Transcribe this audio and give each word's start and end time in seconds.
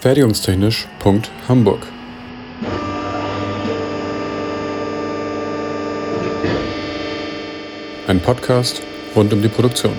Fertigungstechnisch.hamburg 0.00 1.86
Ein 8.06 8.20
Podcast 8.22 8.80
rund 9.14 9.30
um 9.34 9.42
die 9.42 9.48
Produktion. 9.48 9.92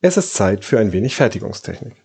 Es 0.00 0.16
ist 0.16 0.34
Zeit 0.34 0.64
für 0.64 0.78
ein 0.78 0.92
wenig 0.92 1.16
Fertigungstechnik. 1.16 1.96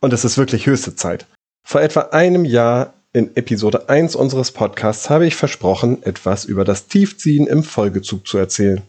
Und 0.00 0.12
es 0.12 0.24
ist 0.24 0.36
wirklich 0.36 0.66
höchste 0.66 0.96
Zeit. 0.96 1.26
Vor 1.62 1.80
etwa 1.80 2.08
einem 2.10 2.44
Jahr 2.44 2.94
in 3.12 3.36
Episode 3.36 3.88
1 3.88 4.14
unseres 4.14 4.52
Podcasts 4.52 5.10
habe 5.10 5.26
ich 5.26 5.34
versprochen, 5.34 6.02
etwas 6.04 6.44
über 6.44 6.64
das 6.64 6.86
Tiefziehen 6.86 7.48
im 7.48 7.64
Folgezug 7.64 8.26
zu 8.26 8.38
erzählen. 8.38 8.82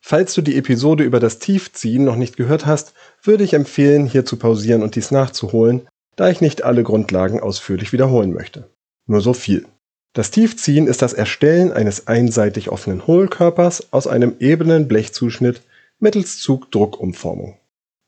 Falls 0.00 0.34
du 0.34 0.42
die 0.42 0.56
Episode 0.56 1.04
über 1.04 1.20
das 1.20 1.38
Tiefziehen 1.38 2.04
noch 2.04 2.16
nicht 2.16 2.36
gehört 2.36 2.66
hast, 2.66 2.92
würde 3.22 3.44
ich 3.44 3.54
empfehlen, 3.54 4.06
hier 4.06 4.24
zu 4.24 4.36
pausieren 4.36 4.82
und 4.82 4.96
dies 4.96 5.10
nachzuholen, 5.10 5.86
da 6.16 6.28
ich 6.28 6.40
nicht 6.40 6.64
alle 6.64 6.82
Grundlagen 6.82 7.40
ausführlich 7.40 7.92
wiederholen 7.92 8.32
möchte. 8.32 8.68
Nur 9.06 9.20
so 9.20 9.32
viel. 9.32 9.66
Das 10.12 10.32
Tiefziehen 10.32 10.88
ist 10.88 11.02
das 11.02 11.12
Erstellen 11.12 11.72
eines 11.72 12.08
einseitig 12.08 12.70
offenen 12.70 13.06
Hohlkörpers 13.06 13.92
aus 13.92 14.08
einem 14.08 14.34
ebenen 14.40 14.88
Blechzuschnitt 14.88 15.62
mittels 16.00 16.38
Zugdruckumformung. 16.38 17.56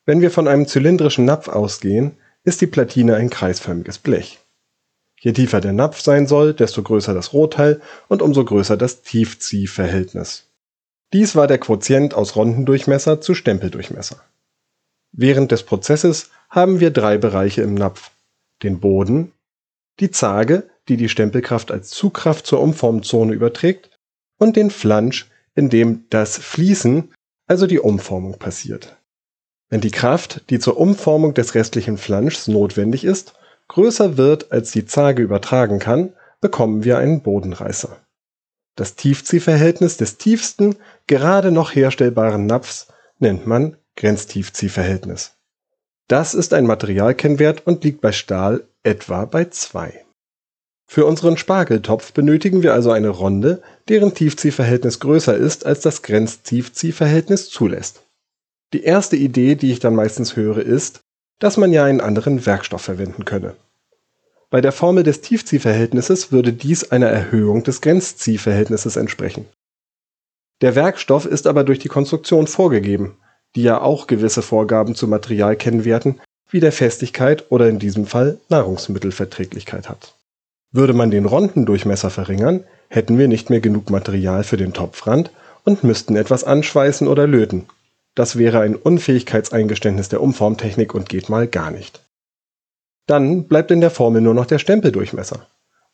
Wenn 0.04 0.20
wir 0.20 0.32
von 0.32 0.48
einem 0.48 0.66
zylindrischen 0.66 1.26
Napf 1.26 1.46
ausgehen, 1.46 2.12
ist 2.42 2.60
die 2.60 2.66
Platine 2.66 3.14
ein 3.14 3.30
kreisförmiges 3.30 3.98
Blech. 3.98 4.39
Je 5.22 5.32
tiefer 5.32 5.60
der 5.60 5.74
Napf 5.74 6.00
sein 6.00 6.26
soll, 6.26 6.54
desto 6.54 6.82
größer 6.82 7.12
das 7.12 7.34
Rohteil 7.34 7.82
und 8.08 8.22
umso 8.22 8.42
größer 8.42 8.78
das 8.78 9.02
Tiefziehverhältnis. 9.02 10.46
Dies 11.12 11.36
war 11.36 11.46
der 11.46 11.58
Quotient 11.58 12.14
aus 12.14 12.36
Rondendurchmesser 12.36 13.20
zu 13.20 13.34
Stempeldurchmesser. 13.34 14.24
Während 15.12 15.52
des 15.52 15.64
Prozesses 15.64 16.30
haben 16.48 16.80
wir 16.80 16.90
drei 16.90 17.18
Bereiche 17.18 17.60
im 17.62 17.74
Napf. 17.74 18.12
Den 18.62 18.80
Boden, 18.80 19.32
die 20.00 20.10
Zage, 20.10 20.70
die 20.88 20.96
die 20.96 21.08
Stempelkraft 21.08 21.70
als 21.70 21.90
Zugkraft 21.90 22.46
zur 22.46 22.60
Umformzone 22.60 23.34
überträgt, 23.34 23.90
und 24.38 24.56
den 24.56 24.70
Flansch, 24.70 25.30
in 25.54 25.68
dem 25.68 26.06
das 26.08 26.38
Fließen, 26.38 27.12
also 27.46 27.66
die 27.66 27.80
Umformung 27.80 28.38
passiert. 28.38 28.96
Wenn 29.68 29.82
die 29.82 29.90
Kraft, 29.90 30.44
die 30.48 30.58
zur 30.58 30.78
Umformung 30.78 31.34
des 31.34 31.54
restlichen 31.54 31.98
Flanschs 31.98 32.48
notwendig 32.48 33.04
ist, 33.04 33.34
größer 33.70 34.16
wird, 34.16 34.50
als 34.50 34.72
die 34.72 34.84
Zage 34.84 35.22
übertragen 35.22 35.78
kann, 35.78 36.12
bekommen 36.40 36.82
wir 36.82 36.98
einen 36.98 37.22
Bodenreißer. 37.22 37.96
Das 38.74 38.96
Tiefziehverhältnis 38.96 39.96
des 39.96 40.16
tiefsten, 40.16 40.74
gerade 41.06 41.52
noch 41.52 41.74
herstellbaren 41.74 42.46
Napfs 42.46 42.88
nennt 43.20 43.46
man 43.46 43.76
Grenztiefziehverhältnis. 43.96 45.36
Das 46.08 46.34
ist 46.34 46.52
ein 46.52 46.66
Materialkennwert 46.66 47.64
und 47.64 47.84
liegt 47.84 48.00
bei 48.00 48.10
Stahl 48.10 48.64
etwa 48.82 49.24
bei 49.24 49.44
2. 49.44 50.04
Für 50.88 51.06
unseren 51.06 51.36
Spargeltopf 51.36 52.12
benötigen 52.12 52.64
wir 52.64 52.74
also 52.74 52.90
eine 52.90 53.10
Ronde, 53.10 53.62
deren 53.88 54.14
Tiefziehverhältnis 54.14 54.98
größer 54.98 55.36
ist, 55.36 55.64
als 55.64 55.80
das 55.80 56.02
Grenztiefziehverhältnis 56.02 57.48
zulässt. 57.48 58.02
Die 58.72 58.82
erste 58.82 59.14
Idee, 59.14 59.54
die 59.54 59.70
ich 59.70 59.78
dann 59.78 59.94
meistens 59.94 60.34
höre, 60.34 60.58
ist, 60.58 61.02
dass 61.40 61.56
man 61.56 61.72
ja 61.72 61.84
einen 61.84 62.00
anderen 62.00 62.46
Werkstoff 62.46 62.82
verwenden 62.82 63.24
könne. 63.24 63.56
Bei 64.50 64.60
der 64.60 64.72
Formel 64.72 65.02
des 65.02 65.20
Tiefziehverhältnisses 65.20 66.32
würde 66.32 66.52
dies 66.52 66.90
einer 66.90 67.08
Erhöhung 67.08 67.64
des 67.64 67.80
Grenzziehverhältnisses 67.80 68.96
entsprechen. 68.96 69.46
Der 70.60 70.74
Werkstoff 70.74 71.24
ist 71.24 71.46
aber 71.46 71.64
durch 71.64 71.78
die 71.78 71.88
Konstruktion 71.88 72.46
vorgegeben, 72.46 73.16
die 73.54 73.62
ja 73.62 73.80
auch 73.80 74.06
gewisse 74.06 74.42
Vorgaben 74.42 74.94
zu 74.94 75.08
Materialkennwerten 75.08 76.20
wie 76.50 76.60
der 76.60 76.72
Festigkeit 76.72 77.50
oder 77.50 77.68
in 77.68 77.78
diesem 77.78 78.06
Fall 78.06 78.38
Nahrungsmittelverträglichkeit 78.48 79.88
hat. 79.88 80.14
Würde 80.72 80.92
man 80.92 81.10
den 81.10 81.26
Rondendurchmesser 81.26 82.10
verringern, 82.10 82.64
hätten 82.88 83.18
wir 83.18 83.28
nicht 83.28 83.50
mehr 83.50 83.60
genug 83.60 83.90
Material 83.90 84.44
für 84.44 84.56
den 84.56 84.72
Topfrand 84.72 85.30
und 85.64 85.84
müssten 85.84 86.16
etwas 86.16 86.44
anschweißen 86.44 87.08
oder 87.08 87.26
löten, 87.26 87.66
das 88.20 88.36
wäre 88.36 88.60
ein 88.60 88.76
Unfähigkeitseingeständnis 88.76 90.10
der 90.10 90.20
Umformtechnik 90.20 90.94
und 90.94 91.08
geht 91.08 91.30
mal 91.30 91.46
gar 91.46 91.70
nicht. 91.70 92.04
Dann 93.06 93.44
bleibt 93.44 93.70
in 93.70 93.80
der 93.80 93.88
Formel 93.88 94.20
nur 94.20 94.34
noch 94.34 94.44
der 94.44 94.58
Stempeldurchmesser. 94.58 95.46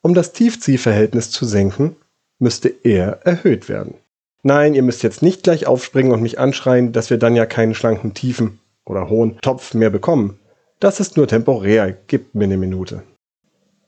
Um 0.03 0.13
das 0.13 0.33
Tiefziehverhältnis 0.33 1.31
zu 1.31 1.45
senken, 1.45 1.95
müsste 2.41 2.69
er 2.83 3.25
erhöht 3.25 3.69
werden. 3.69 3.95
Nein, 4.43 4.75
ihr 4.75 4.83
müsst 4.83 5.05
jetzt 5.05 5.23
nicht 5.23 5.45
gleich 5.45 5.69
aufspringen 5.69 6.11
und 6.11 6.21
mich 6.21 6.41
anschreien, 6.41 6.91
dass 6.91 7.11
wir 7.11 7.19
dann 7.19 7.37
ja 7.37 7.47
keinen 7.47 7.77
schlanken, 7.77 8.13
tiefen 8.13 8.59
oder 8.85 9.09
hohen 9.09 9.41
Topf 9.41 9.75
mehr 9.75 9.91
bekommen. 9.91 10.41
Das 10.81 10.99
ist 10.99 11.17
nur 11.17 11.29
temporär, 11.29 11.97
gibt 12.09 12.35
mir 12.35 12.43
eine 12.43 12.57
Minute. 12.57 13.05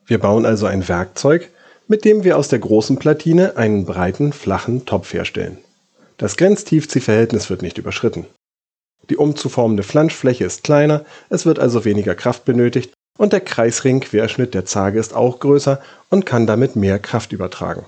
Wir 0.06 0.20
bauen 0.20 0.46
also 0.46 0.66
ein 0.66 0.86
Werkzeug, 0.86 1.50
mit 1.88 2.04
dem 2.04 2.22
wir 2.22 2.38
aus 2.38 2.46
der 2.46 2.60
großen 2.60 3.00
Platine 3.00 3.56
einen 3.56 3.84
breiten, 3.84 4.32
flachen 4.32 4.86
Topf 4.86 5.12
herstellen. 5.12 5.58
Das 6.18 6.36
Grenztiefziehverhältnis 6.36 7.48
wird 7.48 7.62
nicht 7.62 7.78
überschritten. 7.78 8.26
Die 9.08 9.16
umzuformende 9.16 9.84
Flanschfläche 9.84 10.44
ist 10.44 10.64
kleiner, 10.64 11.04
es 11.30 11.46
wird 11.46 11.60
also 11.60 11.84
weniger 11.84 12.14
Kraft 12.14 12.44
benötigt 12.44 12.92
und 13.16 13.32
der 13.32 13.40
Kreisring-Querschnitt 13.40 14.52
der 14.52 14.64
Zage 14.64 14.98
ist 14.98 15.14
auch 15.14 15.38
größer 15.38 15.80
und 16.10 16.26
kann 16.26 16.46
damit 16.46 16.76
mehr 16.76 16.98
Kraft 16.98 17.32
übertragen. 17.32 17.84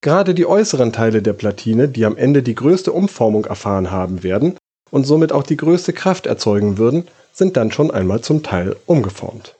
Gerade 0.00 0.34
die 0.34 0.46
äußeren 0.46 0.92
Teile 0.92 1.22
der 1.22 1.34
Platine, 1.34 1.88
die 1.88 2.04
am 2.06 2.16
Ende 2.16 2.42
die 2.42 2.54
größte 2.54 2.92
Umformung 2.92 3.44
erfahren 3.44 3.90
haben 3.90 4.22
werden 4.22 4.56
und 4.90 5.04
somit 5.04 5.30
auch 5.30 5.42
die 5.42 5.56
größte 5.56 5.92
Kraft 5.92 6.26
erzeugen 6.26 6.78
würden, 6.78 7.06
sind 7.32 7.56
dann 7.56 7.70
schon 7.70 7.90
einmal 7.90 8.22
zum 8.22 8.42
Teil 8.42 8.76
umgeformt. 8.86 9.56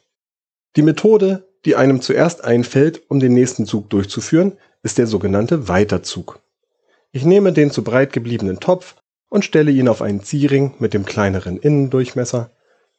Die 0.76 0.82
Methode, 0.82 1.47
die 1.65 1.76
einem 1.76 2.00
zuerst 2.00 2.42
einfällt, 2.42 3.03
um 3.09 3.20
den 3.20 3.34
nächsten 3.34 3.66
Zug 3.66 3.91
durchzuführen, 3.91 4.53
ist 4.82 4.98
der 4.98 5.06
sogenannte 5.06 5.69
Weiterzug. 5.69 6.41
Ich 7.12 7.25
nehme 7.25 7.53
den 7.53 7.71
zu 7.71 7.83
breit 7.83 8.12
gebliebenen 8.12 8.61
Topf 8.61 8.97
und 9.28 9.44
stelle 9.44 9.71
ihn 9.71 9.89
auf 9.89 10.03
einen 10.03 10.22
Ziehring 10.22 10.75
mit 10.78 10.94
dem 10.94 11.05
kleineren 11.05 11.59
Innendurchmesser. 11.59 12.50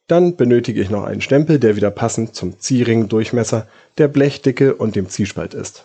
Dann 0.06 0.36
benötige 0.36 0.80
ich 0.80 0.90
noch 0.90 1.04
einen 1.04 1.20
Stempel, 1.20 1.58
der 1.58 1.76
wieder 1.76 1.90
passend 1.90 2.34
zum 2.34 2.58
Ziehringdurchmesser, 2.58 3.66
der 3.98 4.08
Blechdicke 4.08 4.74
und 4.74 4.96
dem 4.96 5.08
Ziehspalt 5.08 5.54
ist. 5.54 5.84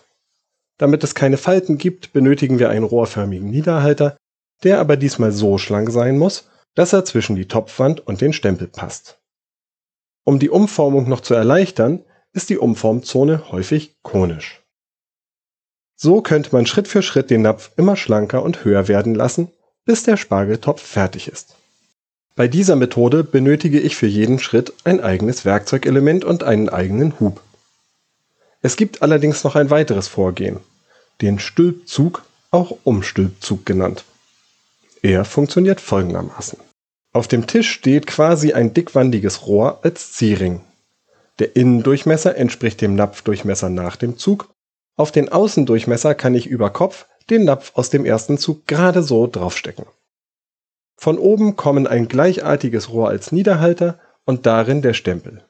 Damit 0.77 1.03
es 1.03 1.15
keine 1.15 1.37
Falten 1.37 1.77
gibt, 1.77 2.13
benötigen 2.13 2.59
wir 2.59 2.69
einen 2.69 2.85
rohrförmigen 2.85 3.49
Niederhalter, 3.49 4.17
der 4.63 4.79
aber 4.79 4.97
diesmal 4.97 5.31
so 5.31 5.57
schlank 5.57 5.91
sein 5.91 6.17
muss, 6.17 6.49
dass 6.75 6.93
er 6.93 7.05
zwischen 7.05 7.35
die 7.35 7.47
Topfwand 7.47 8.05
und 8.07 8.21
den 8.21 8.33
Stempel 8.33 8.67
passt. 8.67 9.19
Um 10.23 10.39
die 10.39 10.49
Umformung 10.49 11.07
noch 11.07 11.21
zu 11.21 11.33
erleichtern, 11.33 12.03
ist 12.31 12.49
die 12.49 12.57
Umformzone 12.57 13.51
häufig 13.51 13.97
konisch. 14.01 14.62
So 16.03 16.19
könnte 16.19 16.49
man 16.51 16.65
Schritt 16.65 16.89
für 16.89 17.01
Schritt 17.01 17.29
den 17.29 17.43
Napf 17.43 17.71
immer 17.77 17.95
schlanker 17.95 18.43
und 18.43 18.65
höher 18.65 18.89
werden 18.89 19.15
lassen, 19.15 19.47
bis 19.85 20.03
der 20.03 20.17
Spargeltopf 20.17 20.81
fertig 20.81 21.29
ist. 21.29 21.55
Bei 22.35 22.49
dieser 22.49 22.75
Methode 22.75 23.23
benötige 23.23 23.79
ich 23.79 23.95
für 23.95 24.07
jeden 24.07 24.37
Schritt 24.39 24.73
ein 24.83 24.99
eigenes 24.99 25.45
Werkzeugelement 25.45 26.25
und 26.25 26.43
einen 26.43 26.67
eigenen 26.67 27.21
Hub. 27.21 27.39
Es 28.61 28.75
gibt 28.75 29.01
allerdings 29.01 29.45
noch 29.45 29.55
ein 29.55 29.69
weiteres 29.69 30.09
Vorgehen, 30.09 30.59
den 31.21 31.39
Stülpzug, 31.39 32.23
auch 32.51 32.75
Umstülpzug 32.83 33.65
genannt. 33.65 34.03
Er 35.03 35.23
funktioniert 35.23 35.79
folgendermaßen. 35.79 36.59
Auf 37.13 37.29
dem 37.29 37.47
Tisch 37.47 37.71
steht 37.71 38.07
quasi 38.07 38.51
ein 38.51 38.73
dickwandiges 38.73 39.47
Rohr 39.47 39.79
als 39.83 40.11
Ziehring. 40.11 40.59
Der 41.39 41.55
Innendurchmesser 41.55 42.35
entspricht 42.35 42.81
dem 42.81 42.95
Napfdurchmesser 42.95 43.69
nach 43.69 43.95
dem 43.95 44.17
Zug 44.17 44.52
auf 44.95 45.11
den 45.11 45.29
Außendurchmesser 45.29 46.15
kann 46.15 46.35
ich 46.35 46.47
über 46.47 46.69
Kopf 46.69 47.07
den 47.29 47.45
Napf 47.45 47.71
aus 47.75 47.89
dem 47.89 48.05
ersten 48.05 48.37
Zug 48.37 48.67
gerade 48.67 49.01
so 49.01 49.27
draufstecken. 49.27 49.85
Von 50.95 51.17
oben 51.17 51.55
kommen 51.55 51.87
ein 51.87 52.07
gleichartiges 52.07 52.91
Rohr 52.91 53.09
als 53.09 53.31
Niederhalter 53.31 53.99
und 54.25 54.45
darin 54.45 54.81
der 54.81 54.93
Stempel. 54.93 55.43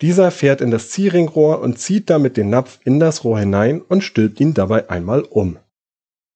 Dieser 0.00 0.30
fährt 0.30 0.60
in 0.60 0.70
das 0.70 0.90
Ziehringrohr 0.90 1.60
und 1.60 1.78
zieht 1.78 2.08
damit 2.10 2.36
den 2.36 2.50
Napf 2.50 2.78
in 2.84 3.00
das 3.00 3.24
Rohr 3.24 3.40
hinein 3.40 3.80
und 3.80 4.04
stülpt 4.04 4.38
ihn 4.40 4.54
dabei 4.54 4.88
einmal 4.90 5.22
um. 5.22 5.58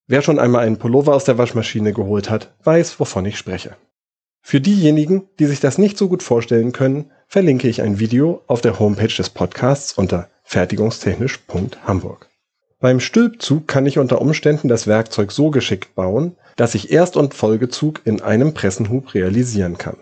Wer 0.08 0.22
schon 0.22 0.40
einmal 0.40 0.66
einen 0.66 0.78
Pullover 0.78 1.14
aus 1.14 1.24
der 1.24 1.38
Waschmaschine 1.38 1.92
geholt 1.92 2.28
hat, 2.28 2.52
weiß, 2.64 2.98
wovon 2.98 3.24
ich 3.26 3.38
spreche. 3.38 3.76
Für 4.40 4.60
diejenigen, 4.60 5.28
die 5.38 5.46
sich 5.46 5.60
das 5.60 5.78
nicht 5.78 5.96
so 5.96 6.08
gut 6.08 6.24
vorstellen 6.24 6.72
können, 6.72 7.12
verlinke 7.28 7.68
ich 7.68 7.80
ein 7.80 8.00
Video 8.00 8.42
auf 8.48 8.60
der 8.60 8.80
Homepage 8.80 9.06
des 9.06 9.30
Podcasts 9.30 9.92
unter 9.92 10.28
fertigungstechnisch.hamburg. 10.42 12.28
Beim 12.80 12.98
Stülpzug 12.98 13.68
kann 13.68 13.86
ich 13.86 13.98
unter 13.98 14.20
Umständen 14.20 14.68
das 14.68 14.86
Werkzeug 14.86 15.30
so 15.30 15.50
geschickt 15.50 15.94
bauen, 15.94 16.36
dass 16.56 16.74
ich 16.74 16.90
Erst- 16.90 17.16
und 17.16 17.32
Folgezug 17.32 18.00
in 18.04 18.20
einem 18.20 18.54
Pressenhub 18.54 19.14
realisieren 19.14 19.78
kann. 19.78 19.98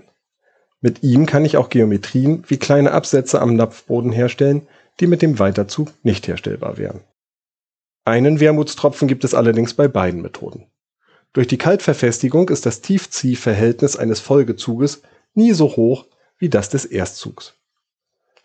Mit 0.80 1.02
ihm 1.02 1.26
kann 1.26 1.44
ich 1.44 1.58
auch 1.58 1.68
Geometrien 1.68 2.42
wie 2.48 2.56
kleine 2.56 2.92
Absätze 2.92 3.40
am 3.40 3.54
Napfboden 3.54 4.12
herstellen, 4.12 4.66
die 4.98 5.06
mit 5.06 5.20
dem 5.20 5.38
Weiterzug 5.38 5.92
nicht 6.02 6.26
herstellbar 6.26 6.78
wären. 6.78 7.00
Einen 8.04 8.40
Wermutstropfen 8.40 9.08
gibt 9.08 9.24
es 9.24 9.34
allerdings 9.34 9.74
bei 9.74 9.86
beiden 9.86 10.22
Methoden. 10.22 10.66
Durch 11.34 11.46
die 11.46 11.58
Kaltverfestigung 11.58 12.48
ist 12.48 12.66
das 12.66 12.80
Tiefziehverhältnis 12.80 13.96
eines 13.96 14.20
Folgezuges 14.20 15.02
nie 15.34 15.52
so 15.52 15.76
hoch 15.76 16.06
wie 16.38 16.48
das 16.48 16.70
des 16.70 16.86
Erstzugs. 16.86 17.59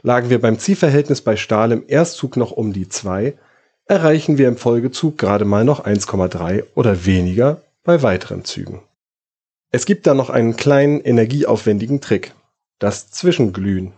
Lagen 0.02 0.30
wir 0.30 0.40
beim 0.40 0.60
Ziehverhältnis 0.60 1.22
bei 1.22 1.36
Stahl 1.36 1.72
im 1.72 1.84
Erstzug 1.88 2.38
noch 2.38 2.52
um 2.52 2.74
die 2.74 2.90
2, 2.90 3.34
erreichen 3.86 4.38
wir 4.38 4.48
im 4.48 4.58
Folgezug 4.58 5.18
gerade 5.18 5.46
mal 5.46 5.64
noch 5.64 5.86
1,3 5.86 6.64
oder 6.76 7.06
weniger 7.06 7.62
bei 7.84 8.02
weiteren 8.02 8.44
Zügen. 8.44 8.82
Es 9.72 9.86
gibt 9.86 10.08
da 10.08 10.14
noch 10.14 10.30
einen 10.30 10.56
kleinen 10.56 11.02
energieaufwendigen 11.02 12.02
Trick, 12.02 12.34
das 12.80 13.12
Zwischenglühen. 13.12 13.94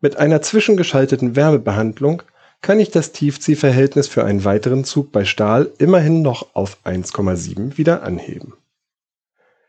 Mit 0.00 0.16
einer 0.16 0.42
zwischengeschalteten 0.42 1.36
Wärmebehandlung 1.36 2.22
kann 2.60 2.80
ich 2.80 2.90
das 2.90 3.12
Tiefziehverhältnis 3.12 4.08
für 4.08 4.24
einen 4.24 4.44
weiteren 4.44 4.84
Zug 4.84 5.12
bei 5.12 5.24
Stahl 5.24 5.70
immerhin 5.78 6.22
noch 6.22 6.54
auf 6.54 6.78
1,7 6.84 7.76
wieder 7.76 8.02
anheben. 8.02 8.54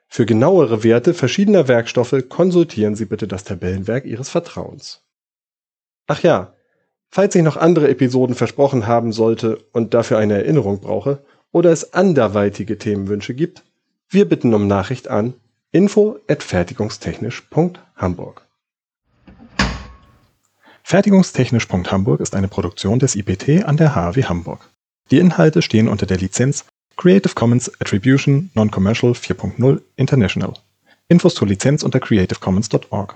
Für 0.08 0.26
genauere 0.26 0.84
Werte 0.84 1.14
verschiedener 1.14 1.68
Werkstoffe 1.68 2.16
konsultieren 2.30 2.96
Sie 2.96 3.06
bitte 3.06 3.28
das 3.28 3.44
Tabellenwerk 3.44 4.06
Ihres 4.06 4.30
Vertrauens. 4.30 5.03
Ach 6.08 6.22
ja, 6.22 6.54
falls 7.10 7.36
ich 7.36 7.44
noch 7.44 7.58
andere 7.58 7.90
Episoden 7.90 8.36
versprochen 8.36 8.88
haben 8.88 9.12
sollte 9.12 9.58
und 9.72 9.94
dafür 9.94 10.18
eine 10.18 10.36
Erinnerung 10.36 10.80
brauche 10.80 11.24
oder 11.52 11.72
es 11.72 11.94
anderweitige 11.94 12.78
Themenwünsche 12.78 13.34
gibt, 13.34 13.64
wir 14.10 14.28
bitten 14.28 14.54
um 14.54 14.68
Nachricht 14.68 15.08
an 15.08 15.34
info@fertigungstechnisch.hamburg. 15.72 18.42
Fertigungstechnisch.hamburg 20.84 22.20
ist 22.20 22.36
eine 22.36 22.50
Produktion 22.50 23.00
des 23.00 23.16
IPT 23.16 23.66
an 23.66 23.78
der 23.78 23.96
HAW 23.96 24.24
Hamburg. 24.24 24.70
Die 25.12 25.20
Inhalte 25.20 25.62
stehen 25.62 25.88
unter 25.88 26.06
der 26.06 26.18
Lizenz 26.18 26.66
Creative 26.98 27.34
Commons 27.34 27.72
Attribution 27.80 28.52
Non-Commercial 28.54 29.14
4.0 29.14 29.82
International. 29.96 30.54
Infos 31.08 31.36
zur 31.36 31.48
Lizenz 31.48 31.84
unter 31.84 32.00
creativecommons.org. 32.00 33.16